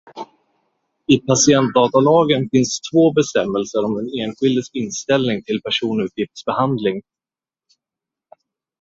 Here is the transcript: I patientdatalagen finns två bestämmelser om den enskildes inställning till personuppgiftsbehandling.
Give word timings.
I 1.07 1.17
patientdatalagen 1.21 2.49
finns 2.49 2.79
två 2.91 3.13
bestämmelser 3.13 3.85
om 3.85 3.93
den 3.95 4.19
enskildes 4.29 4.69
inställning 4.73 5.43
till 5.43 5.61
personuppgiftsbehandling. 5.61 7.01